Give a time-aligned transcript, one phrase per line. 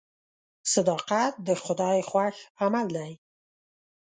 [0.73, 3.11] صداقت د خدای خوښ عمل دی.